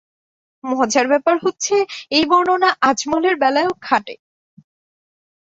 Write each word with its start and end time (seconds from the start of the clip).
মজার 0.63 1.05
ব্যাপার 1.07 1.35
হচ্ছে, 1.43 1.75
এই 2.11 2.25
বর্ণনা 2.25 2.69
আজমলের 2.81 3.35
বেলায়ও 3.35 3.73
খাটে। 3.81 4.15